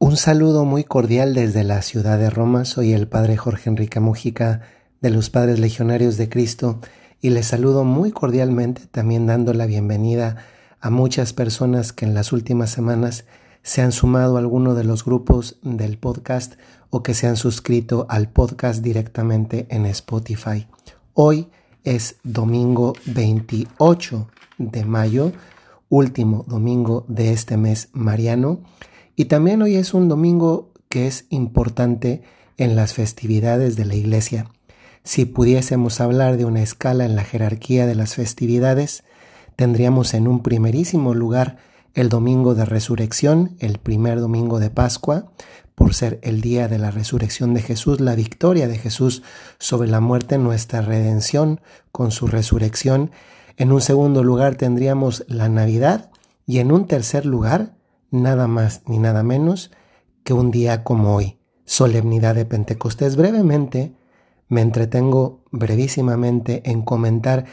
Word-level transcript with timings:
Un 0.00 0.16
saludo 0.16 0.64
muy 0.64 0.84
cordial 0.84 1.34
desde 1.34 1.64
la 1.64 1.82
ciudad 1.82 2.20
de 2.20 2.30
Roma. 2.30 2.64
Soy 2.64 2.92
el 2.92 3.08
Padre 3.08 3.36
Jorge 3.36 3.68
Enrique 3.68 3.98
Mujica 3.98 4.60
de 5.00 5.10
los 5.10 5.28
Padres 5.28 5.58
Legionarios 5.58 6.16
de 6.16 6.28
Cristo 6.28 6.78
y 7.20 7.30
les 7.30 7.48
saludo 7.48 7.82
muy 7.82 8.12
cordialmente 8.12 8.82
también 8.86 9.26
dando 9.26 9.52
la 9.54 9.66
bienvenida 9.66 10.36
a 10.80 10.90
muchas 10.90 11.32
personas 11.32 11.92
que 11.92 12.04
en 12.04 12.14
las 12.14 12.32
últimas 12.32 12.70
semanas 12.70 13.24
se 13.62 13.82
han 13.82 13.90
sumado 13.90 14.36
a 14.36 14.38
alguno 14.38 14.76
de 14.76 14.84
los 14.84 15.04
grupos 15.04 15.58
del 15.62 15.98
podcast 15.98 16.54
o 16.90 17.02
que 17.02 17.12
se 17.12 17.26
han 17.26 17.36
suscrito 17.36 18.06
al 18.08 18.30
podcast 18.30 18.84
directamente 18.84 19.66
en 19.68 19.84
Spotify. 19.84 20.68
Hoy 21.12 21.48
es 21.82 22.18
domingo 22.22 22.92
28 23.06 24.28
de 24.58 24.84
mayo, 24.84 25.32
último 25.88 26.44
domingo 26.46 27.04
de 27.08 27.32
este 27.32 27.56
mes 27.56 27.88
mariano 27.94 28.60
y 29.18 29.24
también 29.24 29.62
hoy 29.62 29.74
es 29.74 29.94
un 29.94 30.08
domingo 30.08 30.70
que 30.88 31.08
es 31.08 31.26
importante 31.28 32.22
en 32.56 32.76
las 32.76 32.94
festividades 32.94 33.74
de 33.74 33.84
la 33.84 33.96
iglesia. 33.96 34.46
Si 35.02 35.24
pudiésemos 35.24 36.00
hablar 36.00 36.36
de 36.36 36.44
una 36.44 36.62
escala 36.62 37.04
en 37.04 37.16
la 37.16 37.24
jerarquía 37.24 37.88
de 37.88 37.96
las 37.96 38.14
festividades, 38.14 39.02
tendríamos 39.56 40.14
en 40.14 40.28
un 40.28 40.44
primerísimo 40.44 41.14
lugar 41.14 41.56
el 41.94 42.10
domingo 42.10 42.54
de 42.54 42.64
resurrección, 42.64 43.56
el 43.58 43.78
primer 43.78 44.20
domingo 44.20 44.60
de 44.60 44.70
Pascua, 44.70 45.32
por 45.74 45.94
ser 45.94 46.20
el 46.22 46.40
día 46.40 46.68
de 46.68 46.78
la 46.78 46.92
resurrección 46.92 47.54
de 47.54 47.62
Jesús, 47.62 47.98
la 47.98 48.14
victoria 48.14 48.68
de 48.68 48.78
Jesús 48.78 49.24
sobre 49.58 49.88
la 49.88 49.98
muerte, 49.98 50.38
nuestra 50.38 50.80
redención 50.80 51.60
con 51.90 52.12
su 52.12 52.28
resurrección. 52.28 53.10
En 53.56 53.72
un 53.72 53.80
segundo 53.80 54.22
lugar 54.22 54.54
tendríamos 54.54 55.24
la 55.26 55.48
Navidad 55.48 56.08
y 56.46 56.60
en 56.60 56.70
un 56.70 56.86
tercer 56.86 57.26
lugar 57.26 57.77
nada 58.10 58.46
más 58.46 58.82
ni 58.86 58.98
nada 58.98 59.22
menos 59.22 59.70
que 60.24 60.32
un 60.32 60.50
día 60.50 60.84
como 60.84 61.14
hoy, 61.14 61.38
solemnidad 61.64 62.34
de 62.34 62.44
Pentecostés. 62.44 63.16
Brevemente, 63.16 63.94
me 64.48 64.62
entretengo 64.62 65.44
brevísimamente 65.50 66.62
en 66.70 66.82
comentar 66.82 67.44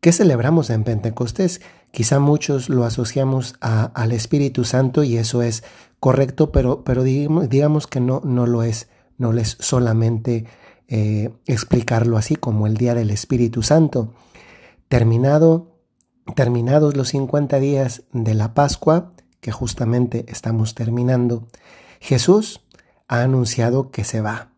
qué 0.00 0.12
celebramos 0.12 0.70
en 0.70 0.84
Pentecostés. 0.84 1.60
Quizá 1.90 2.18
muchos 2.18 2.68
lo 2.68 2.84
asociamos 2.84 3.54
al 3.60 4.12
Espíritu 4.12 4.64
Santo 4.64 5.02
y 5.04 5.16
eso 5.16 5.42
es 5.42 5.64
correcto, 6.00 6.52
pero, 6.52 6.84
pero 6.84 7.02
digamos, 7.02 7.86
que 7.86 8.00
no, 8.00 8.20
no 8.24 8.46
lo 8.46 8.62
es, 8.62 8.88
no 9.16 9.32
es 9.32 9.56
solamente 9.60 10.44
eh, 10.88 11.30
explicarlo 11.46 12.16
así 12.16 12.36
como 12.36 12.66
el 12.66 12.76
Día 12.76 12.94
del 12.94 13.10
Espíritu 13.10 13.62
Santo. 13.62 14.12
Terminado, 14.88 15.78
terminados 16.36 16.96
los 16.96 17.08
50 17.08 17.58
días 17.58 18.02
de 18.12 18.34
la 18.34 18.54
Pascua, 18.54 19.13
que 19.44 19.52
justamente 19.52 20.24
estamos 20.28 20.74
terminando, 20.74 21.46
Jesús 22.00 22.62
ha 23.08 23.20
anunciado 23.20 23.90
que 23.90 24.02
se 24.02 24.22
va. 24.22 24.52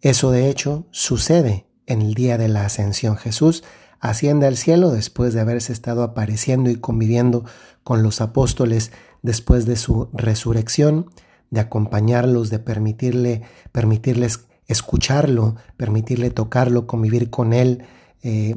Eso 0.00 0.30
de 0.30 0.48
hecho 0.48 0.86
sucede 0.92 1.66
en 1.84 2.00
el 2.00 2.14
día 2.14 2.38
de 2.38 2.48
la 2.48 2.64
ascensión. 2.64 3.18
Jesús 3.18 3.64
asciende 4.00 4.46
al 4.46 4.56
cielo 4.56 4.92
después 4.92 5.34
de 5.34 5.42
haberse 5.42 5.74
estado 5.74 6.02
apareciendo 6.02 6.70
y 6.70 6.76
conviviendo 6.76 7.44
con 7.84 8.02
los 8.02 8.22
apóstoles 8.22 8.92
después 9.20 9.66
de 9.66 9.76
su 9.76 10.08
resurrección, 10.14 11.10
de 11.50 11.60
acompañarlos, 11.60 12.48
de 12.48 12.60
permitirle, 12.60 13.42
permitirles 13.72 14.46
escucharlo, 14.68 15.56
permitirle 15.76 16.30
tocarlo, 16.30 16.86
convivir 16.86 17.28
con 17.28 17.52
él, 17.52 17.84
eh, 18.22 18.56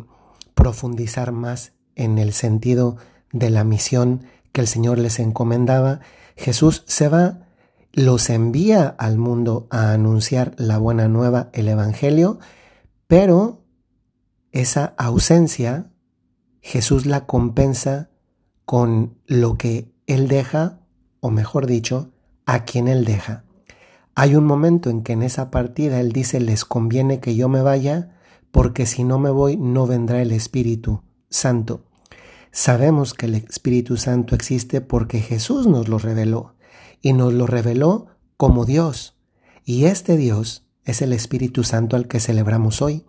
profundizar 0.56 1.34
más 1.34 1.74
en 1.98 2.20
el 2.20 2.32
sentido 2.32 2.96
de 3.34 3.50
la 3.50 3.66
misión 3.66 4.24
que 4.54 4.62
el 4.62 4.68
Señor 4.68 4.98
les 4.98 5.20
encomendaba, 5.20 6.00
Jesús 6.38 6.84
se 6.88 7.10
va, 7.10 7.48
los 7.92 8.30
envía 8.30 8.88
al 8.88 9.18
mundo 9.18 9.68
a 9.70 9.92
anunciar 9.92 10.54
la 10.58 10.78
buena 10.78 11.10
nueva, 11.10 11.50
el 11.52 11.68
Evangelio, 11.68 12.40
pero 13.08 13.66
esa 14.52 14.94
ausencia 14.98 15.90
Jesús 16.64 17.06
la 17.06 17.26
compensa 17.26 18.10
con 18.64 19.18
lo 19.28 19.58
que 19.58 19.92
Él 20.08 20.30
deja, 20.30 20.80
o 21.20 21.30
mejor 21.30 21.68
dicho, 21.68 22.14
a 22.46 22.64
quien 22.64 22.88
Él 22.88 23.04
deja. 23.04 23.44
Hay 24.16 24.36
un 24.36 24.46
momento 24.46 24.90
en 24.90 25.04
que 25.04 25.12
en 25.12 25.24
esa 25.24 25.52
partida 25.52 26.00
Él 26.00 26.14
dice, 26.14 26.40
les 26.40 26.64
conviene 26.64 27.20
que 27.20 27.36
yo 27.36 27.50
me 27.50 27.62
vaya, 27.62 28.18
porque 28.52 28.86
si 28.86 29.04
no 29.04 29.20
me 29.20 29.30
voy 29.30 29.58
no 29.58 29.86
vendrá 29.86 30.22
el 30.22 30.32
Espíritu 30.32 31.04
Santo. 31.30 31.84
Sabemos 32.56 33.16
que 33.16 33.26
el 33.26 33.34
Espíritu 33.34 33.98
Santo 33.98 34.36
existe 34.36 34.80
porque 34.80 35.22
Jesús 35.22 35.66
nos 35.66 35.88
lo 35.88 35.98
reveló 35.98 36.54
y 37.02 37.14
nos 37.14 37.34
lo 37.34 37.48
reveló 37.48 38.06
como 38.38 38.66
Dios. 38.66 39.18
Y 39.66 39.86
este 39.86 40.18
Dios 40.18 40.64
es 40.86 41.02
el 41.02 41.14
Espíritu 41.14 41.64
Santo 41.64 41.96
al 41.96 42.08
que 42.08 42.20
celebramos 42.20 42.84
hoy. 42.84 43.08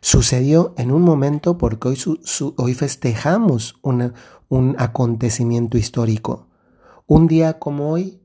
Sucedió 0.00 0.74
en 0.76 0.90
un 0.90 1.02
momento 1.02 1.58
porque 1.58 1.94
hoy, 2.56 2.74
festejamos 2.74 3.76
un 3.82 4.74
acontecimiento 4.78 5.78
histórico. 5.78 6.48
Un 7.06 7.28
día 7.28 7.60
como 7.60 7.88
hoy 7.88 8.20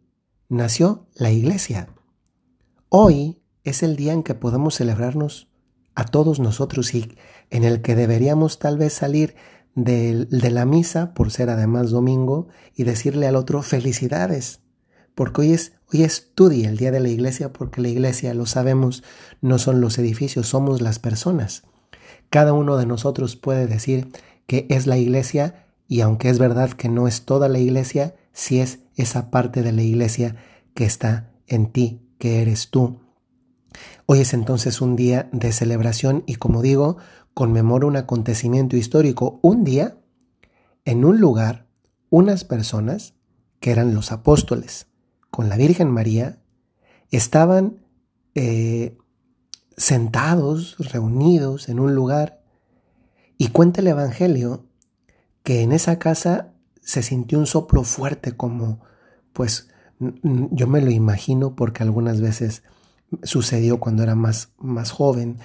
nació 0.49 1.05
la 1.13 1.29
iglesia. 1.31 1.89
Hoy 2.89 3.43
es 3.63 3.83
el 3.83 3.95
día 3.95 4.13
en 4.13 4.23
que 4.23 4.33
podemos 4.33 4.73
celebrarnos 4.73 5.49
a 5.93 6.05
todos 6.05 6.39
nosotros 6.39 6.95
y 6.95 7.15
en 7.51 7.63
el 7.63 7.83
que 7.83 7.95
deberíamos 7.95 8.57
tal 8.57 8.79
vez 8.79 8.93
salir 8.93 9.35
de, 9.77 10.27
la 10.31 10.65
misa, 10.65 11.13
por 11.13 11.31
ser 11.31 11.51
además 11.51 11.91
domingo, 11.91 12.47
y 12.75 12.83
decirle 12.83 13.27
al 13.27 13.35
otro 13.35 13.61
felicidades, 13.61 14.61
porque 15.13 15.41
hoy 15.41 15.53
es, 15.53 15.73
hoy 15.93 16.01
es 16.01 16.33
tu 16.33 16.49
día, 16.49 16.69
el 16.69 16.77
día 16.77 16.91
de 16.91 16.99
la 16.99 17.09
iglesia, 17.09 17.53
porque 17.53 17.81
la 17.81 17.89
iglesia, 17.89 18.33
lo 18.33 18.47
sabemos, 18.47 19.03
no 19.39 19.59
son 19.59 19.79
los 19.79 19.99
edificios, 19.99 20.47
somos 20.47 20.81
las 20.81 20.97
personas. 20.97 21.63
Cada 22.31 22.53
uno 22.53 22.75
de 22.75 22.87
nosotros 22.87 23.35
puede 23.35 23.67
decir 23.67 24.09
que 24.47 24.65
es 24.69 24.87
la 24.87 24.97
iglesia 24.97 25.67
y 25.87 26.01
aunque 26.01 26.29
es 26.29 26.39
verdad 26.39 26.71
que 26.71 26.89
no 26.89 27.07
es 27.07 27.23
toda 27.23 27.47
la 27.47 27.59
iglesia, 27.59 28.15
sí 28.33 28.59
es 28.59 28.79
esa 28.95 29.29
parte 29.29 29.61
de 29.61 29.71
la 29.71 29.83
iglesia 29.83 30.35
que 30.73 30.85
está 30.85 31.31
en 31.45 31.71
ti, 31.71 32.01
que 32.17 32.41
eres 32.41 32.69
tú. 32.69 32.99
Hoy 34.07 34.19
es 34.21 34.33
entonces 34.33 34.81
un 34.81 34.95
día 34.95 35.29
de 35.31 35.51
celebración 35.51 36.23
y 36.25 36.35
como 36.35 36.61
digo, 36.61 36.97
conmemora 37.37 37.85
un 37.85 37.97
acontecimiento 37.97 38.77
histórico. 38.77 39.39
Un 39.43 39.63
día, 39.63 39.95
en 40.85 41.05
un 41.05 41.19
lugar, 41.19 41.67
unas 42.09 42.43
personas, 42.43 43.13
que 43.59 43.69
eran 43.69 43.93
los 43.93 44.11
apóstoles, 44.11 44.87
con 45.29 45.47
la 45.47 45.55
Virgen 45.55 45.91
María, 45.91 46.41
estaban 47.11 47.85
eh, 48.33 48.97
sentados, 49.75 50.77
reunidos 50.79 51.69
en 51.69 51.79
un 51.79 51.93
lugar, 51.93 52.41
y 53.37 53.49
cuenta 53.49 53.81
el 53.81 53.87
Evangelio 53.89 54.65
que 55.43 55.61
en 55.61 55.73
esa 55.73 55.99
casa 55.99 56.55
se 56.81 57.03
sintió 57.03 57.37
un 57.37 57.45
soplo 57.45 57.83
fuerte 57.83 58.31
como, 58.31 58.79
pues, 59.31 59.69
yo 59.99 60.65
me 60.65 60.81
lo 60.81 60.89
imagino 60.89 61.55
porque 61.55 61.83
algunas 61.83 62.19
veces 62.19 62.63
sucedió 63.21 63.79
cuando 63.79 64.01
era 64.01 64.15
más, 64.15 64.53
más 64.57 64.89
joven, 64.89 65.37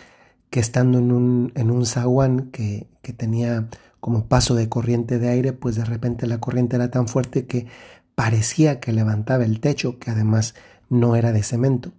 que 0.53 0.61
estando 0.61 0.99
en 0.99 1.13
un, 1.13 1.51
en 1.55 1.71
un 1.71 1.87
zaguán 1.87 2.51
que, 2.53 2.87
que 3.01 3.15
tenía 3.15 3.69
como 4.01 4.27
paso 4.27 4.55
de 4.55 4.69
corriente 4.69 5.19
de 5.19 5.31
aire, 5.31 5.55
pues 5.55 5.77
de 5.77 5.85
repente 5.87 6.27
la 6.27 6.41
corriente 6.41 6.77
era 6.77 6.91
tan 6.91 7.09
fuerte 7.09 7.47
que 7.47 7.69
parecía 8.15 8.79
que 8.79 8.93
levantaba 8.93 9.47
el 9.47 9.61
techo, 9.61 9.99
que 9.99 10.11
además 10.11 10.55
no 10.91 11.17
era 11.17 11.33
de 11.33 11.43
cemento. 11.43 11.93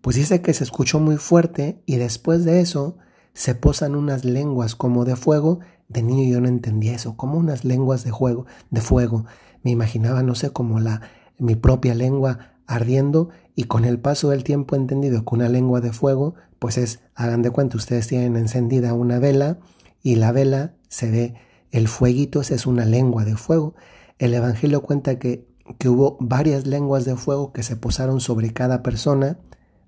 Pues 0.00 0.16
dice 0.16 0.40
que 0.40 0.54
se 0.54 0.64
escuchó 0.64 0.98
muy 0.98 1.18
fuerte 1.18 1.82
y 1.84 1.96
después 1.96 2.46
de 2.46 2.62
eso 2.62 2.96
se 3.34 3.54
posan 3.54 3.94
unas 3.94 4.24
lenguas 4.24 4.76
como 4.76 5.04
de 5.04 5.14
fuego. 5.14 5.60
De 5.88 6.02
niño 6.02 6.24
yo 6.24 6.40
no 6.40 6.48
entendía 6.48 6.94
eso, 6.94 7.18
como 7.18 7.36
unas 7.36 7.66
lenguas 7.66 8.02
de, 8.02 8.12
juego, 8.12 8.46
de 8.70 8.80
fuego. 8.80 9.26
Me 9.62 9.72
imaginaba, 9.72 10.22
no 10.22 10.34
sé, 10.34 10.48
como 10.54 10.80
la, 10.80 11.02
mi 11.38 11.54
propia 11.54 11.94
lengua 11.94 12.54
ardiendo 12.66 13.28
y 13.54 13.64
con 13.64 13.84
el 13.84 13.98
paso 13.98 14.30
del 14.30 14.42
tiempo 14.42 14.74
he 14.74 14.78
entendido 14.78 15.22
que 15.22 15.34
una 15.34 15.50
lengua 15.50 15.82
de 15.82 15.92
fuego, 15.92 16.34
pues 16.60 16.78
es, 16.78 17.00
hagan 17.16 17.42
de 17.42 17.50
cuenta, 17.50 17.76
ustedes 17.76 18.06
tienen 18.06 18.36
encendida 18.36 18.94
una 18.94 19.18
vela 19.18 19.58
y 20.02 20.14
la 20.14 20.30
vela 20.30 20.74
se 20.88 21.10
ve 21.10 21.34
el 21.72 21.88
fueguito, 21.88 22.40
esa 22.40 22.54
es 22.54 22.66
una 22.66 22.84
lengua 22.84 23.24
de 23.24 23.36
fuego. 23.36 23.74
El 24.18 24.34
Evangelio 24.34 24.82
cuenta 24.82 25.18
que, 25.18 25.48
que 25.78 25.88
hubo 25.88 26.16
varias 26.20 26.66
lenguas 26.66 27.04
de 27.04 27.16
fuego 27.16 27.52
que 27.52 27.62
se 27.62 27.76
posaron 27.76 28.20
sobre 28.20 28.52
cada 28.52 28.82
persona, 28.82 29.38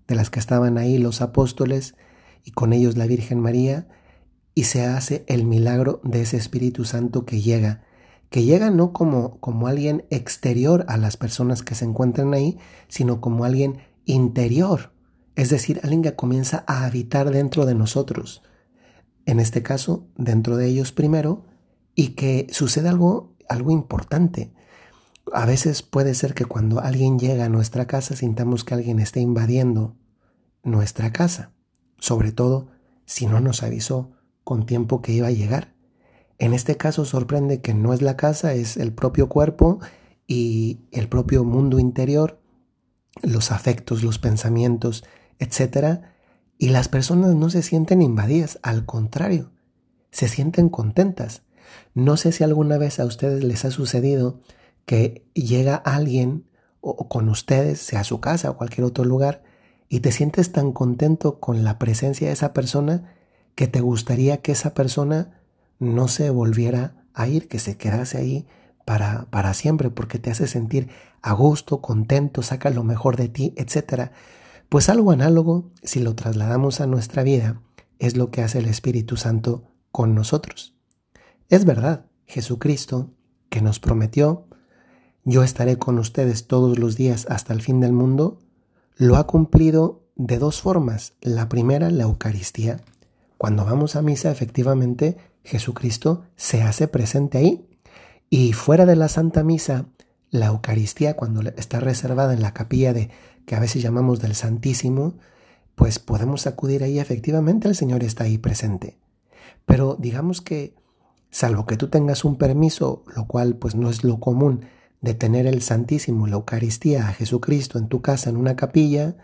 de 0.08 0.14
las 0.14 0.30
que 0.30 0.40
estaban 0.40 0.78
ahí 0.78 0.98
los 0.98 1.20
apóstoles 1.20 1.94
y 2.42 2.50
con 2.50 2.72
ellos 2.72 2.96
la 2.96 3.06
Virgen 3.06 3.38
María, 3.38 3.86
y 4.54 4.64
se 4.64 4.84
hace 4.84 5.24
el 5.28 5.44
milagro 5.44 6.00
de 6.02 6.22
ese 6.22 6.36
Espíritu 6.36 6.84
Santo 6.84 7.24
que 7.24 7.40
llega 7.40 7.84
que 8.32 8.44
llega 8.44 8.70
no 8.70 8.94
como, 8.94 9.38
como 9.40 9.66
alguien 9.66 10.06
exterior 10.08 10.86
a 10.88 10.96
las 10.96 11.18
personas 11.18 11.62
que 11.62 11.74
se 11.74 11.84
encuentran 11.84 12.32
ahí, 12.32 12.56
sino 12.88 13.20
como 13.20 13.44
alguien 13.44 13.82
interior, 14.06 14.90
es 15.34 15.50
decir, 15.50 15.80
alguien 15.82 16.02
que 16.02 16.14
comienza 16.14 16.64
a 16.66 16.84
habitar 16.84 17.30
dentro 17.30 17.64
de 17.66 17.74
nosotros, 17.74 18.42
en 19.24 19.40
este 19.40 19.62
caso, 19.62 20.06
dentro 20.16 20.56
de 20.56 20.66
ellos 20.66 20.92
primero, 20.92 21.44
y 21.94 22.10
que 22.10 22.46
sucede 22.50 22.88
algo, 22.88 23.34
algo 23.48 23.70
importante. 23.70 24.52
A 25.32 25.46
veces 25.46 25.82
puede 25.82 26.14
ser 26.14 26.34
que 26.34 26.44
cuando 26.44 26.80
alguien 26.80 27.18
llega 27.18 27.44
a 27.44 27.48
nuestra 27.48 27.86
casa 27.86 28.16
sintamos 28.16 28.64
que 28.64 28.74
alguien 28.74 28.98
está 28.98 29.20
invadiendo 29.20 29.96
nuestra 30.62 31.12
casa, 31.12 31.52
sobre 31.98 32.32
todo 32.32 32.68
si 33.04 33.26
no 33.26 33.40
nos 33.40 33.62
avisó 33.62 34.12
con 34.44 34.66
tiempo 34.66 35.02
que 35.02 35.12
iba 35.12 35.28
a 35.28 35.32
llegar. 35.32 35.74
En 36.38 36.54
este 36.54 36.76
caso 36.76 37.04
sorprende 37.04 37.60
que 37.60 37.74
no 37.74 37.92
es 37.92 38.02
la 38.02 38.16
casa, 38.16 38.54
es 38.54 38.76
el 38.76 38.92
propio 38.92 39.28
cuerpo 39.28 39.78
y 40.26 40.80
el 40.90 41.08
propio 41.08 41.44
mundo 41.44 41.78
interior, 41.78 42.40
los 43.22 43.52
afectos, 43.52 44.02
los 44.02 44.18
pensamientos, 44.18 45.04
etc. 45.42 46.00
Y 46.58 46.68
las 46.68 46.88
personas 46.88 47.34
no 47.34 47.50
se 47.50 47.62
sienten 47.62 48.02
invadidas, 48.02 48.58
al 48.62 48.86
contrario, 48.86 49.50
se 50.10 50.28
sienten 50.28 50.68
contentas. 50.68 51.42
No 51.94 52.16
sé 52.16 52.32
si 52.32 52.44
alguna 52.44 52.78
vez 52.78 53.00
a 53.00 53.04
ustedes 53.04 53.42
les 53.42 53.64
ha 53.64 53.70
sucedido 53.70 54.40
que 54.86 55.26
llega 55.34 55.74
alguien 55.74 56.46
o 56.80 57.08
con 57.08 57.28
ustedes, 57.28 57.80
sea 57.80 58.04
su 58.04 58.20
casa 58.20 58.50
o 58.50 58.56
cualquier 58.56 58.84
otro 58.84 59.04
lugar, 59.04 59.42
y 59.88 60.00
te 60.00 60.10
sientes 60.10 60.52
tan 60.52 60.72
contento 60.72 61.38
con 61.38 61.64
la 61.64 61.78
presencia 61.78 62.28
de 62.28 62.32
esa 62.32 62.52
persona 62.52 63.14
que 63.54 63.68
te 63.68 63.80
gustaría 63.80 64.38
que 64.38 64.52
esa 64.52 64.74
persona 64.74 65.42
no 65.78 66.08
se 66.08 66.30
volviera 66.30 67.04
a 67.14 67.28
ir, 67.28 67.48
que 67.48 67.58
se 67.58 67.76
quedase 67.76 68.18
ahí 68.18 68.46
para, 68.84 69.26
para 69.30 69.54
siempre, 69.54 69.90
porque 69.90 70.18
te 70.18 70.30
hace 70.30 70.46
sentir 70.46 70.88
a 71.20 71.32
gusto, 71.34 71.80
contento, 71.80 72.42
saca 72.42 72.70
lo 72.70 72.82
mejor 72.82 73.16
de 73.16 73.28
ti, 73.28 73.54
etc. 73.56 74.10
Pues 74.72 74.88
algo 74.88 75.10
análogo, 75.10 75.70
si 75.82 76.00
lo 76.00 76.14
trasladamos 76.14 76.80
a 76.80 76.86
nuestra 76.86 77.22
vida, 77.22 77.60
es 77.98 78.16
lo 78.16 78.30
que 78.30 78.40
hace 78.40 78.58
el 78.58 78.64
Espíritu 78.64 79.18
Santo 79.18 79.64
con 79.90 80.14
nosotros. 80.14 80.74
Es 81.50 81.66
verdad, 81.66 82.06
Jesucristo, 82.24 83.10
que 83.50 83.60
nos 83.60 83.80
prometió 83.80 84.46
yo 85.24 85.42
estaré 85.42 85.76
con 85.76 85.98
ustedes 85.98 86.46
todos 86.46 86.78
los 86.78 86.96
días 86.96 87.26
hasta 87.28 87.52
el 87.52 87.60
fin 87.60 87.80
del 87.80 87.92
mundo, 87.92 88.38
lo 88.96 89.16
ha 89.16 89.26
cumplido 89.26 90.06
de 90.16 90.38
dos 90.38 90.62
formas. 90.62 91.12
La 91.20 91.50
primera, 91.50 91.90
la 91.90 92.04
Eucaristía. 92.04 92.80
Cuando 93.36 93.66
vamos 93.66 93.94
a 93.94 94.00
misa, 94.00 94.30
efectivamente, 94.30 95.18
Jesucristo 95.44 96.22
se 96.34 96.62
hace 96.62 96.88
presente 96.88 97.36
ahí. 97.36 97.68
Y 98.30 98.54
fuera 98.54 98.86
de 98.86 98.96
la 98.96 99.08
Santa 99.08 99.44
Misa, 99.44 99.84
la 100.32 100.46
Eucaristía, 100.46 101.14
cuando 101.14 101.42
está 101.56 101.78
reservada 101.78 102.32
en 102.32 102.42
la 102.42 102.54
capilla 102.54 102.92
de 102.92 103.10
que 103.46 103.54
a 103.54 103.60
veces 103.60 103.82
llamamos 103.82 104.18
del 104.18 104.34
Santísimo, 104.34 105.14
pues 105.74 105.98
podemos 105.98 106.46
acudir 106.46 106.82
ahí, 106.82 106.98
efectivamente 106.98 107.68
el 107.68 107.76
Señor 107.76 108.02
está 108.02 108.24
ahí 108.24 108.38
presente. 108.38 108.98
Pero 109.66 109.94
digamos 109.98 110.40
que, 110.40 110.74
salvo 111.30 111.66
que 111.66 111.76
tú 111.76 111.88
tengas 111.88 112.24
un 112.24 112.36
permiso, 112.36 113.04
lo 113.14 113.26
cual 113.26 113.56
pues 113.56 113.74
no 113.74 113.90
es 113.90 114.04
lo 114.04 114.20
común, 114.20 114.64
de 115.02 115.12
tener 115.12 115.46
el 115.46 115.60
Santísimo, 115.60 116.26
la 116.26 116.36
Eucaristía 116.36 117.08
a 117.08 117.12
Jesucristo 117.12 117.78
en 117.78 117.88
tu 117.88 118.00
casa, 118.00 118.30
en 118.30 118.38
una 118.38 118.56
capilla, 118.56 119.16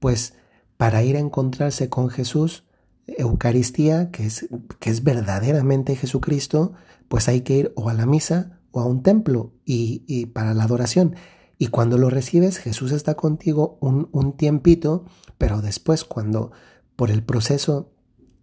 pues 0.00 0.34
para 0.76 1.04
ir 1.04 1.16
a 1.16 1.20
encontrarse 1.20 1.88
con 1.88 2.10
Jesús, 2.10 2.64
Eucaristía, 3.06 4.10
que 4.10 4.26
es, 4.26 4.48
que 4.80 4.90
es 4.90 5.04
verdaderamente 5.04 5.94
Jesucristo, 5.94 6.72
pues 7.08 7.28
hay 7.28 7.42
que 7.42 7.58
ir 7.58 7.72
o 7.76 7.88
a 7.88 7.94
la 7.94 8.06
misa 8.06 8.57
o 8.70 8.80
a 8.80 8.86
un 8.86 9.02
templo 9.02 9.52
y, 9.64 10.04
y 10.06 10.26
para 10.26 10.54
la 10.54 10.64
adoración. 10.64 11.16
Y 11.58 11.68
cuando 11.68 11.98
lo 11.98 12.10
recibes, 12.10 12.58
Jesús 12.58 12.92
está 12.92 13.14
contigo 13.14 13.78
un, 13.80 14.08
un 14.12 14.36
tiempito, 14.36 15.04
pero 15.38 15.60
después 15.60 16.04
cuando 16.04 16.52
por 16.96 17.10
el 17.10 17.22
proceso 17.22 17.92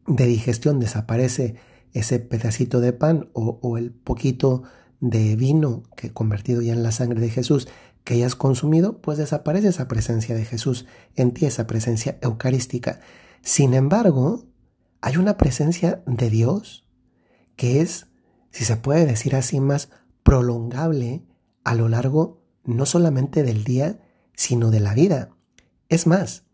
de 0.08 0.26
digestión 0.26 0.80
desaparece 0.80 1.56
ese 1.94 2.20
pedacito 2.20 2.82
de 2.82 2.94
pan 2.94 3.30
o, 3.34 3.60
o 3.62 3.78
el 3.78 3.92
poquito 3.92 4.64
de 5.00 5.36
vino 5.36 5.84
que 5.96 6.12
convertido 6.12 6.62
ya 6.62 6.74
en 6.74 6.84
la 6.84 6.92
sangre 6.92 7.22
de 7.22 7.30
Jesús 7.30 7.68
que 8.04 8.16
hayas 8.16 8.36
consumido, 8.36 9.02
pues 9.02 9.18
desaparece 9.18 9.70
esa 9.70 9.88
presencia 9.88 10.36
de 10.36 10.46
Jesús 10.46 10.86
en 11.16 11.34
ti, 11.34 11.46
esa 11.46 11.68
presencia 11.68 12.18
eucarística. 12.22 13.00
Sin 13.42 13.74
embargo, 13.74 14.46
hay 15.02 15.18
una 15.18 15.38
presencia 15.38 16.04
de 16.06 16.30
Dios 16.30 16.88
que 17.56 17.82
es, 17.82 18.08
si 18.52 18.64
se 18.64 18.78
puede 18.78 19.06
decir 19.06 19.36
así, 19.36 19.60
más 19.60 19.90
prolongable 20.26 21.24
a 21.64 21.76
lo 21.76 21.88
largo 21.88 22.42
no 22.64 22.88
solamente 22.88 23.44
del 23.44 23.64
día, 23.64 24.00
sino 24.34 24.72
de 24.72 24.80
la 24.80 24.96
vida. 24.96 25.30
Es 25.88 26.08
más, 26.08 26.46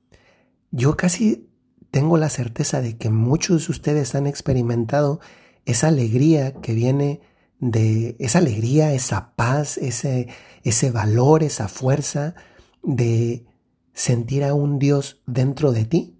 yo 0.71 0.97
casi 0.97 1.49
tengo 1.89 2.17
la 2.17 2.29
certeza 2.29 2.81
de 2.81 2.97
que 2.97 3.09
muchos 3.09 3.65
de 3.65 3.71
ustedes 3.71 4.13
han 4.13 4.27
experimentado 4.27 5.21
esa 5.65 5.87
alegría 5.87 6.53
que 6.55 6.73
viene 6.73 7.21
de 7.59 8.17
esa 8.19 8.39
alegría, 8.39 8.93
esa 8.93 9.35
paz, 9.37 9.77
ese, 9.77 10.27
ese 10.63 10.91
valor, 10.91 11.41
esa 11.41 11.69
fuerza 11.69 12.35
de 12.83 13.45
sentir 13.93 14.43
a 14.43 14.53
un 14.53 14.79
Dios 14.79 15.21
dentro 15.27 15.71
de 15.71 15.85
ti, 15.85 16.17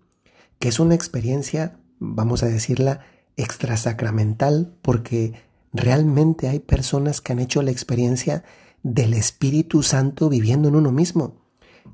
que 0.57 0.69
es 0.69 0.79
una 0.79 0.95
experiencia, 0.95 1.79
vamos 1.99 2.43
a 2.43 2.47
decirla, 2.47 3.01
extrasacramental, 3.35 4.73
porque 4.81 5.33
realmente 5.73 6.47
hay 6.47 6.59
personas 6.59 7.21
que 7.21 7.33
han 7.33 7.39
hecho 7.39 7.61
la 7.61 7.71
experiencia 7.71 8.43
del 8.83 9.13
Espíritu 9.13 9.83
Santo 9.83 10.29
viviendo 10.29 10.69
en 10.69 10.75
uno 10.75 10.91
mismo. 10.91 11.41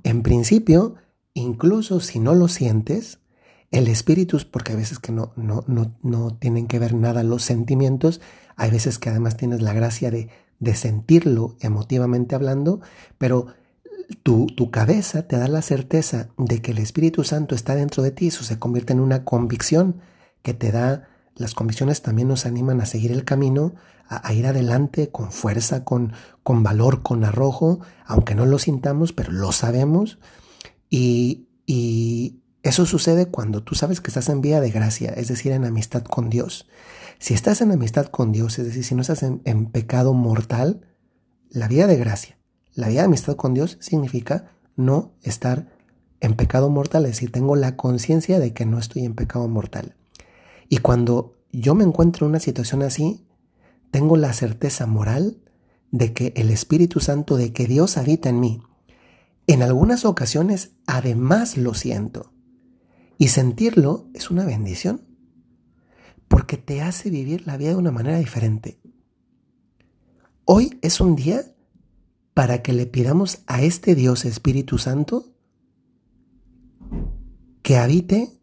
En 0.04 0.24
principio, 0.24 0.96
incluso 1.34 2.00
si 2.00 2.20
no 2.20 2.34
lo 2.34 2.48
sientes, 2.48 3.20
el 3.72 3.88
espíritu, 3.88 4.40
porque 4.50 4.72
hay 4.72 4.78
veces 4.78 5.00
que 5.00 5.12
no, 5.12 5.34
no, 5.36 5.64
no, 5.68 5.94
no 6.02 6.36
tienen 6.36 6.68
que 6.68 6.80
ver 6.80 6.94
nada 6.94 7.24
los 7.24 7.44
sentimientos, 7.44 8.22
hay 8.56 8.72
veces 8.72 8.98
que 8.98 9.10
además 9.10 9.36
tienes 9.36 9.62
la 9.62 9.74
gracia 9.74 10.10
de, 10.10 10.30
de 10.60 10.76
sentirlo 10.76 11.58
emotivamente 11.60 12.36
hablando, 12.36 12.82
pero 13.18 13.48
tu, 14.24 14.48
tu, 14.48 14.72
cabeza 14.72 15.28
te 15.28 15.38
da 15.38 15.50
la 15.50 15.62
certeza 15.62 16.30
de 16.38 16.62
que 16.62 16.72
el 16.72 16.78
Espíritu 16.78 17.26
Santo 17.26 17.56
está 17.56 17.76
dentro 17.76 18.04
de 18.04 18.12
ti, 18.12 18.28
eso 18.28 18.44
se 18.44 18.58
convierte 18.58 18.94
en 18.94 19.02
una 19.02 19.26
convicción 19.26 19.98
que 20.44 20.54
te 20.54 20.72
da, 20.72 21.10
las 21.38 21.54
convicciones 21.54 22.02
también 22.02 22.28
nos 22.28 22.46
animan 22.46 22.82
a 22.82 22.86
seguir 22.86 23.12
el 23.12 23.24
camino, 23.24 23.76
a, 24.10 24.34
ir 24.34 24.48
adelante 24.48 25.10
con 25.10 25.32
fuerza, 25.32 25.84
con, 25.84 26.14
con 26.44 26.64
valor, 26.64 27.04
con 27.04 27.24
arrojo, 27.24 27.80
aunque 28.06 28.36
no 28.36 28.46
lo 28.46 28.58
sintamos, 28.60 29.14
pero 29.14 29.32
lo 29.32 29.52
sabemos. 29.52 30.20
Y, 30.90 31.48
y, 31.66 32.42
eso 32.64 32.86
sucede 32.86 33.28
cuando 33.28 33.64
tú 33.64 33.76
sabes 33.76 34.02
que 34.02 34.10
estás 34.10 34.28
en 34.28 34.42
vía 34.42 34.60
de 34.60 34.72
gracia, 34.72 35.12
es 35.12 35.30
decir, 35.30 35.54
en 35.54 35.64
amistad 35.64 36.04
con 36.04 36.30
Dios. 36.30 36.68
Si 37.20 37.34
estás 37.34 37.62
en 37.62 37.72
amistad 37.72 38.08
con 38.08 38.32
Dios, 38.32 38.60
es 38.60 38.66
decir, 38.66 38.84
si 38.84 38.94
no 38.94 39.02
estás 39.02 39.24
en, 39.24 39.66
pecado 39.68 40.14
mortal, 40.14 40.82
la 41.50 41.68
vida 41.68 41.88
de 41.88 41.98
gracia, 41.98 42.38
la 42.74 42.90
vida 42.90 43.02
de 43.02 43.06
amistad 43.06 43.36
con 43.36 43.54
Dios 43.54 43.78
significa 43.80 44.52
no 44.76 45.14
estar 45.22 45.70
en 46.20 46.36
pecado 46.36 46.70
mortal, 46.70 47.06
es 47.06 47.12
decir, 47.12 47.32
tengo 47.32 47.56
la 47.56 47.76
conciencia 47.76 48.40
de 48.40 48.54
que 48.54 48.66
no 48.66 48.80
estoy 48.80 49.06
en 49.06 49.16
pecado 49.16 49.48
mortal. 49.48 49.97
Y 50.70 50.78
cuando 50.78 51.38
yo 51.52 51.76
me 51.76 51.84
encuentro 51.84 52.26
en 52.26 52.32
una 52.32 52.40
situación 52.40 52.82
así, 52.84 53.26
tengo 53.92 54.18
la 54.18 54.34
certeza 54.34 54.86
moral 54.86 55.42
de 55.92 56.14
que 56.14 56.34
el 56.36 56.50
Espíritu 56.50 57.00
Santo, 57.00 57.38
de 57.38 57.54
que 57.54 57.68
Dios 57.68 57.98
habita 57.98 58.30
en 58.30 58.40
mí. 58.40 58.62
En 59.48 59.64
algunas 59.64 60.04
ocasiones, 60.04 60.72
además 60.86 61.58
lo 61.58 61.74
siento. 61.74 62.34
Y 63.18 63.30
sentirlo 63.30 64.10
es 64.14 64.30
una 64.30 64.46
bendición, 64.46 65.02
porque 66.28 66.58
te 66.58 66.82
hace 66.82 67.10
vivir 67.10 67.48
la 67.48 67.58
vida 67.58 67.70
de 67.70 67.76
una 67.78 67.92
manera 67.92 68.18
diferente. 68.18 68.80
Hoy 70.44 70.78
es 70.82 71.00
un 71.02 71.16
día 71.16 71.42
para 72.34 72.62
que 72.62 72.74
le 72.74 72.86
pidamos 72.86 73.40
a 73.48 73.64
este 73.64 73.96
Dios 73.96 74.26
Espíritu 74.26 74.78
Santo 74.78 75.34
que 77.64 77.78
habite, 77.78 78.37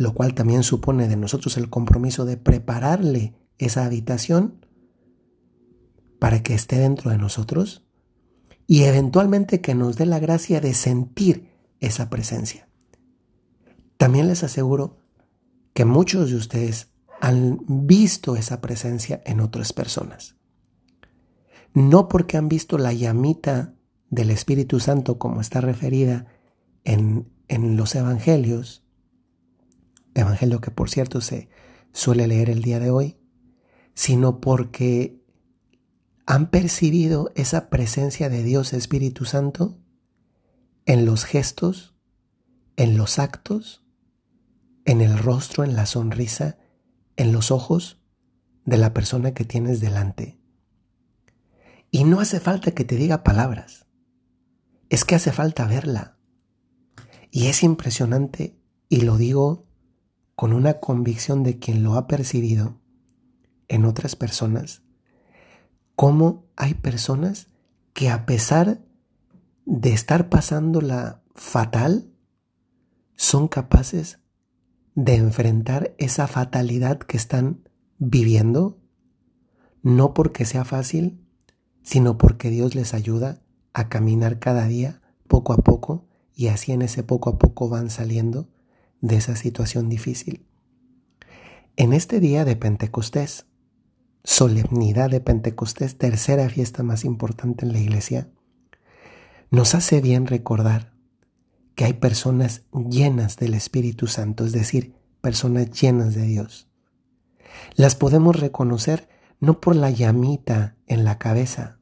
lo 0.00 0.14
cual 0.14 0.32
también 0.32 0.62
supone 0.62 1.08
de 1.08 1.16
nosotros 1.16 1.58
el 1.58 1.68
compromiso 1.68 2.24
de 2.24 2.38
prepararle 2.38 3.34
esa 3.58 3.84
habitación 3.84 4.64
para 6.18 6.42
que 6.42 6.54
esté 6.54 6.78
dentro 6.78 7.10
de 7.10 7.18
nosotros 7.18 7.84
y 8.66 8.84
eventualmente 8.84 9.60
que 9.60 9.74
nos 9.74 9.96
dé 9.96 10.06
la 10.06 10.18
gracia 10.18 10.62
de 10.62 10.72
sentir 10.72 11.50
esa 11.80 12.08
presencia. 12.08 12.66
También 13.98 14.26
les 14.26 14.42
aseguro 14.42 14.96
que 15.74 15.84
muchos 15.84 16.30
de 16.30 16.36
ustedes 16.36 16.88
han 17.20 17.60
visto 17.68 18.36
esa 18.36 18.62
presencia 18.62 19.20
en 19.26 19.40
otras 19.40 19.74
personas. 19.74 20.34
No 21.74 22.08
porque 22.08 22.38
han 22.38 22.48
visto 22.48 22.78
la 22.78 22.94
llamita 22.94 23.74
del 24.08 24.30
Espíritu 24.30 24.80
Santo 24.80 25.18
como 25.18 25.42
está 25.42 25.60
referida 25.60 26.24
en, 26.84 27.30
en 27.48 27.76
los 27.76 27.94
evangelios, 27.94 28.82
evangelio 30.14 30.60
que 30.60 30.70
por 30.70 30.90
cierto 30.90 31.20
se 31.20 31.48
suele 31.92 32.26
leer 32.26 32.50
el 32.50 32.62
día 32.62 32.78
de 32.78 32.90
hoy, 32.90 33.18
sino 33.94 34.40
porque 34.40 35.22
han 36.26 36.50
percibido 36.50 37.32
esa 37.34 37.70
presencia 37.70 38.28
de 38.28 38.42
Dios 38.42 38.72
Espíritu 38.72 39.24
Santo 39.24 39.78
en 40.86 41.04
los 41.04 41.24
gestos, 41.24 41.94
en 42.76 42.96
los 42.96 43.18
actos 43.18 43.80
en 44.84 45.00
el 45.00 45.18
rostro, 45.18 45.64
en 45.64 45.76
la 45.76 45.86
sonrisa, 45.86 46.58
en 47.16 47.32
los 47.32 47.50
ojos 47.50 48.02
de 48.64 48.76
la 48.76 48.92
persona 48.92 49.34
que 49.34 49.44
tienes 49.44 49.80
delante. 49.80 50.40
Y 51.90 52.04
no 52.04 52.20
hace 52.20 52.40
falta 52.40 52.72
que 52.72 52.84
te 52.84 52.96
diga 52.96 53.22
palabras, 53.22 53.86
es 54.88 55.04
que 55.04 55.14
hace 55.14 55.32
falta 55.32 55.66
verla. 55.66 56.18
Y 57.30 57.46
es 57.46 57.62
impresionante, 57.62 58.58
y 58.88 59.02
lo 59.02 59.16
digo 59.16 59.68
con 60.40 60.54
una 60.54 60.80
convicción 60.80 61.42
de 61.42 61.58
quien 61.58 61.82
lo 61.82 61.96
ha 61.96 62.06
percibido 62.06 62.80
en 63.68 63.84
otras 63.84 64.16
personas, 64.16 64.80
cómo 65.94 66.46
hay 66.56 66.72
personas 66.72 67.48
que 67.92 68.08
a 68.08 68.24
pesar 68.24 68.80
de 69.66 69.92
estar 69.92 70.30
pasándola 70.30 71.20
fatal, 71.34 72.10
son 73.16 73.48
capaces 73.48 74.20
de 74.94 75.16
enfrentar 75.16 75.94
esa 75.98 76.26
fatalidad 76.26 77.00
que 77.00 77.18
están 77.18 77.68
viviendo, 77.98 78.80
no 79.82 80.14
porque 80.14 80.46
sea 80.46 80.64
fácil, 80.64 81.22
sino 81.82 82.16
porque 82.16 82.48
Dios 82.48 82.74
les 82.74 82.94
ayuda 82.94 83.42
a 83.74 83.90
caminar 83.90 84.38
cada 84.38 84.66
día 84.66 85.02
poco 85.28 85.52
a 85.52 85.58
poco 85.58 86.08
y 86.34 86.46
así 86.46 86.72
en 86.72 86.80
ese 86.80 87.02
poco 87.02 87.28
a 87.28 87.36
poco 87.38 87.68
van 87.68 87.90
saliendo 87.90 88.48
de 89.00 89.16
esa 89.16 89.36
situación 89.36 89.88
difícil. 89.88 90.46
En 91.76 91.92
este 91.92 92.20
día 92.20 92.44
de 92.44 92.56
Pentecostés, 92.56 93.46
solemnidad 94.24 95.10
de 95.10 95.20
Pentecostés, 95.20 95.96
tercera 95.96 96.48
fiesta 96.48 96.82
más 96.82 97.04
importante 97.04 97.64
en 97.64 97.72
la 97.72 97.78
iglesia, 97.78 98.28
nos 99.50 99.74
hace 99.74 100.00
bien 100.00 100.26
recordar 100.26 100.92
que 101.74 101.84
hay 101.84 101.94
personas 101.94 102.62
llenas 102.72 103.36
del 103.36 103.54
Espíritu 103.54 104.06
Santo, 104.06 104.44
es 104.44 104.52
decir, 104.52 104.94
personas 105.20 105.70
llenas 105.70 106.14
de 106.14 106.22
Dios. 106.22 106.68
Las 107.74 107.96
podemos 107.96 108.38
reconocer 108.38 109.08
no 109.40 109.60
por 109.60 109.74
la 109.74 109.90
llamita 109.90 110.76
en 110.86 111.04
la 111.04 111.18
cabeza, 111.18 111.78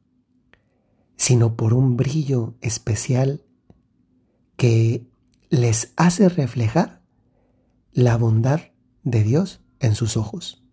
sino 1.17 1.55
por 1.55 1.73
un 1.73 1.97
brillo 1.97 2.55
especial 2.61 3.43
que 4.55 5.05
les 5.49 5.91
hace 5.97 6.29
reflejar 6.29 6.98
la 7.93 8.17
bondad 8.17 8.61
de 9.03 9.23
Dios 9.23 9.61
en 9.79 9.95
sus 9.95 10.17
ojos. 10.17 10.63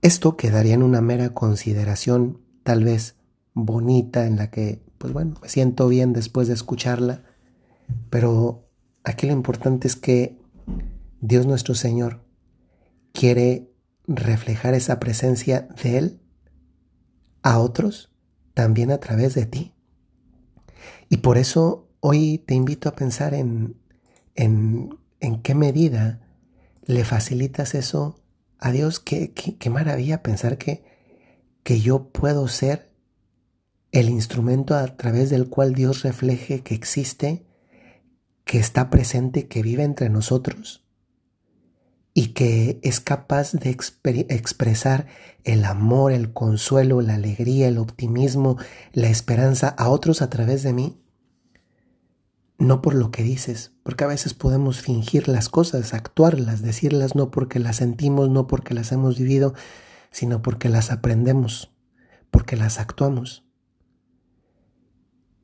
Esto 0.00 0.36
quedaría 0.36 0.74
en 0.74 0.82
una 0.82 1.00
mera 1.00 1.34
consideración 1.34 2.40
tal 2.62 2.84
vez 2.84 3.16
bonita 3.54 4.26
en 4.26 4.36
la 4.36 4.50
que, 4.50 4.82
pues 4.98 5.12
bueno, 5.12 5.34
me 5.42 5.48
siento 5.48 5.88
bien 5.88 6.12
después 6.12 6.48
de 6.48 6.54
escucharla, 6.54 7.24
pero 8.10 8.68
aquí 9.04 9.26
lo 9.26 9.32
importante 9.32 9.88
es 9.88 9.96
que 9.96 10.38
Dios 11.20 11.46
nuestro 11.46 11.74
Señor 11.74 12.24
quiere 13.12 13.72
reflejar 14.06 14.74
esa 14.74 15.00
presencia 15.00 15.68
de 15.82 15.98
Él 15.98 16.20
a 17.42 17.58
otros 17.58 18.12
también 18.54 18.90
a 18.90 18.98
través 18.98 19.34
de 19.34 19.46
ti. 19.46 19.74
Y 21.08 21.18
por 21.18 21.38
eso 21.38 21.88
hoy 22.00 22.38
te 22.46 22.54
invito 22.54 22.88
a 22.88 22.94
pensar 22.94 23.34
en, 23.34 23.76
en, 24.34 24.98
en 25.20 25.42
qué 25.42 25.54
medida 25.54 26.20
le 26.84 27.04
facilitas 27.04 27.74
eso 27.74 28.20
a 28.58 28.72
Dios. 28.72 29.00
Qué, 29.00 29.32
qué, 29.32 29.70
maravilla 29.70 30.22
pensar 30.22 30.58
que, 30.58 30.84
que 31.62 31.80
yo 31.80 32.10
puedo 32.10 32.48
ser 32.48 32.90
el 33.92 34.08
instrumento 34.08 34.74
a 34.74 34.86
través 34.96 35.30
del 35.30 35.48
cual 35.48 35.74
Dios 35.74 36.02
refleje 36.02 36.62
que 36.62 36.74
existe, 36.74 37.46
que 38.44 38.58
está 38.58 38.90
presente, 38.90 39.48
que 39.48 39.62
vive 39.62 39.82
entre 39.82 40.10
nosotros 40.10 40.84
y 42.14 42.28
que 42.28 42.80
es 42.82 43.00
capaz 43.00 43.52
de 43.52 43.70
expresar 43.70 45.06
el 45.44 45.64
amor, 45.64 46.12
el 46.12 46.32
consuelo, 46.32 47.00
la 47.00 47.14
alegría, 47.14 47.68
el 47.68 47.78
optimismo, 47.78 48.56
la 48.92 49.08
esperanza 49.08 49.68
a 49.68 49.88
otros 49.88 50.20
a 50.20 50.28
través 50.28 50.62
de 50.62 50.72
mí 50.72 51.00
no 52.58 52.82
por 52.82 52.94
lo 52.94 53.12
que 53.12 53.22
dices, 53.22 53.72
porque 53.84 54.04
a 54.04 54.08
veces 54.08 54.34
podemos 54.34 54.80
fingir 54.80 55.28
las 55.28 55.48
cosas, 55.48 55.94
actuarlas, 55.94 56.60
decirlas 56.60 57.14
no 57.14 57.30
porque 57.30 57.60
las 57.60 57.76
sentimos, 57.76 58.28
no 58.28 58.48
porque 58.48 58.74
las 58.74 58.90
hemos 58.90 59.18
vivido, 59.18 59.54
sino 60.10 60.42
porque 60.42 60.68
las 60.68 60.90
aprendemos, 60.90 61.72
porque 62.30 62.56
las 62.56 62.80
actuamos. 62.80 63.44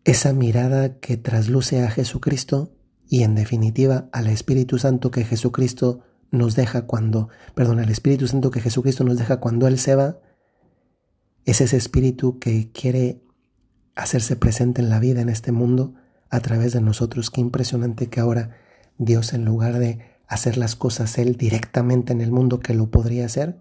Esa 0.05 0.33
mirada 0.33 0.99
que 0.99 1.17
trasluce 1.17 1.83
a 1.83 1.91
Jesucristo 1.91 2.77
y 3.09 3.23
en 3.23 3.37
definitiva 3.37 4.09
al 4.13 4.27
Espíritu 4.27 4.79
Santo 4.79 5.13
que 5.13 5.25
Jesucristo 5.25 6.01
nos 6.33 6.57
deja 6.57 6.87
cuando, 6.87 7.29
perdón, 7.55 7.79
al 7.79 7.91
Espíritu 7.91 8.27
Santo 8.27 8.51
que 8.51 8.61
Jesucristo 8.61 9.05
nos 9.05 9.19
deja 9.19 9.39
cuando 9.39 9.69
Él 9.69 9.79
se 9.79 9.95
va, 9.95 10.19
es 11.45 11.61
ese 11.61 11.77
Espíritu 11.77 12.41
que 12.41 12.73
quiere 12.73 13.23
hacerse 13.95 14.35
presente 14.35 14.83
en 14.83 14.89
la 14.89 14.99
vida, 14.99 15.21
en 15.21 15.29
este 15.29 15.53
mundo, 15.53 15.95
a 16.35 16.41
través 16.41 16.73
de 16.73 16.81
nosotros. 16.81 17.31
Qué 17.31 17.41
impresionante 17.41 18.09
que 18.09 18.19
ahora 18.19 18.57
Dios, 18.99 19.35
en 19.35 19.45
lugar 19.45 19.79
de 19.79 20.01
hacer 20.27 20.57
las 20.57 20.75
cosas 20.75 21.17
Él 21.17 21.37
directamente 21.37 22.13
en 22.13 22.21
el 22.21 22.33
mundo 22.33 22.59
que 22.59 22.75
lo 22.75 22.91
podría 22.91 23.27
hacer, 23.27 23.61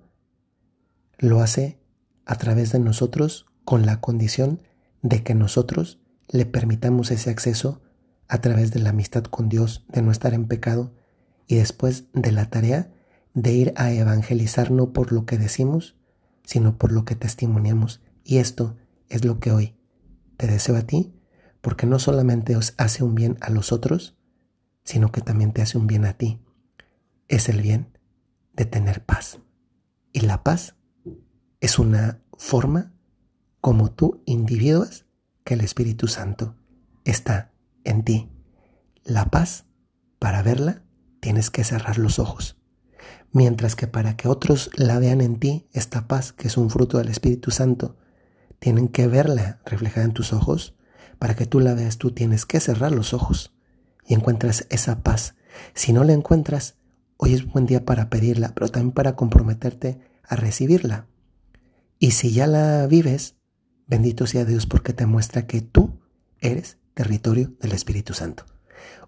lo 1.20 1.42
hace 1.42 1.80
a 2.25 2.36
través 2.36 2.72
de 2.72 2.80
nosotros 2.80 3.46
con 3.63 3.86
la 3.86 4.01
condición 4.01 4.62
de 5.03 5.22
que 5.22 5.36
nosotros 5.36 6.00
le 6.30 6.48
permitamos 6.48 7.12
ese 7.12 7.30
acceso 7.30 7.84
a 8.27 8.42
través 8.42 8.72
de 8.72 8.80
la 8.80 8.89
amistad 8.89 9.24
con 9.25 9.50
Dios, 9.50 9.86
de 9.89 10.01
no 10.01 10.12
estar 10.12 10.34
en 10.34 10.48
pecado 10.48 10.96
y 11.46 11.58
después 11.58 12.06
de 12.13 12.32
la 12.32 12.50
tarea 12.50 12.92
de 13.36 13.53
ir 13.53 13.74
a 13.75 13.92
evangelizar 13.92 14.72
no 14.72 14.94
por 14.94 15.12
lo 15.12 15.27
que 15.27 15.38
decimos, 15.38 15.96
sino 16.44 16.80
por 16.80 16.92
lo 16.92 17.06
que 17.06 17.15
testimoniamos. 17.15 18.01
Y 18.24 18.38
esto 18.38 18.77
es 19.10 19.25
lo 19.25 19.39
que 19.39 19.51
hoy 19.51 19.75
te 20.38 20.48
deseo 20.48 20.75
a 20.75 20.82
ti 20.82 21.13
porque 21.63 21.88
no 21.88 21.98
solamente 21.98 22.58
os 22.58 22.74
hace 22.77 23.05
un 23.05 23.15
bien 23.15 23.38
a 23.39 23.50
los 23.50 23.72
otros, 23.72 24.17
sino 24.84 25.13
que 25.13 25.22
también 25.22 25.53
te 25.53 25.62
hace 25.62 25.77
un 25.77 25.88
bien 25.88 26.03
a 26.03 26.12
ti. 26.12 26.41
Es 27.29 27.48
el 27.48 27.62
bien 27.62 27.98
de 28.51 28.65
tener 28.65 29.05
paz. 29.05 29.39
Y 30.12 30.20
la 30.20 30.43
paz 30.43 30.75
es 31.62 31.79
una 31.79 32.22
forma 32.38 32.91
como 33.62 33.93
tú 33.93 34.22
individuas 34.25 35.05
que 35.46 35.53
el 35.53 35.62
Espíritu 35.62 36.10
Santo 36.10 36.58
está 37.05 37.53
en 37.86 38.03
ti. 38.03 38.29
La 39.05 39.32
paz, 39.32 39.63
para 40.20 40.43
verla, 40.43 40.84
tienes 41.22 41.50
que 41.50 41.63
cerrar 41.63 41.98
los 41.98 42.20
ojos. 42.20 42.58
Mientras 43.32 43.77
que 43.77 43.88
para 43.88 44.17
que 44.17 44.27
otros 44.27 44.70
la 44.75 45.00
vean 45.00 45.22
en 45.22 45.39
ti, 45.39 45.70
esta 45.72 46.10
paz, 46.10 46.34
que 46.34 46.50
es 46.50 46.58
un 46.58 46.70
fruto 46.70 46.98
del 46.98 47.08
Espíritu 47.08 47.51
Santo, 47.51 47.96
tienen 48.60 48.89
que 48.89 49.08
verla 49.08 49.62
reflejada 49.63 50.05
en 50.05 50.13
tus 50.13 50.34
ojos, 50.34 50.75
para 51.24 51.36
que 51.38 51.46
tú 51.46 51.62
la 51.62 51.74
veas, 51.74 52.00
tú 52.00 52.12
tienes 52.12 52.46
que 52.46 52.60
cerrar 52.60 52.92
los 52.92 53.13
ojos 53.13 53.53
y 54.06 54.13
encuentras 54.13 54.68
esa 54.70 55.03
paz. 55.03 55.36
Si 55.74 55.94
no 55.94 56.03
la 56.03 56.12
encuentras, 56.12 56.75
hoy 57.15 57.34
es 57.34 57.46
buen 57.46 57.65
día 57.65 57.86
para 57.86 58.10
pedirla, 58.10 58.51
pero 58.53 58.68
también 58.68 58.92
para 58.92 59.15
comprometerte 59.15 60.01
a 60.27 60.36
recibirla. 60.36 61.08
Y 61.98 62.12
si 62.12 62.34
ya 62.34 62.46
la 62.46 62.86
vives, 62.88 63.38
bendito 63.88 64.27
sea 64.27 64.44
Dios 64.44 64.65
porque 64.65 64.92
te 64.92 65.06
muestra 65.06 65.48
que 65.48 65.62
tú 65.62 65.98
eres 66.42 66.77
territorio 66.94 67.53
del 67.62 67.72
Espíritu 67.72 68.13
Santo. 68.13 68.44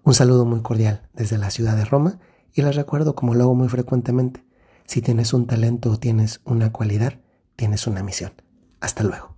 Un 0.02 0.14
saludo 0.14 0.46
muy 0.46 0.62
cordial 0.62 1.10
desde 1.12 1.36
la 1.36 1.50
ciudad 1.50 1.76
de 1.76 1.84
Roma 1.84 2.18
y 2.54 2.62
les 2.62 2.76
recuerdo, 2.76 3.14
como 3.14 3.34
lo 3.34 3.44
hago 3.44 3.54
muy 3.54 3.68
frecuentemente, 3.68 4.42
si 4.86 5.02
tienes 5.02 5.34
un 5.34 5.46
talento 5.46 5.90
o 5.90 5.98
tienes 5.98 6.40
una 6.46 6.72
cualidad, 6.72 7.20
tienes 7.56 7.86
una 7.86 8.02
misión. 8.02 8.32
Hasta 8.80 9.02
luego. 9.02 9.34